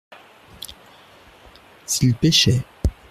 [1.85, 2.63] S’ils pêchaient.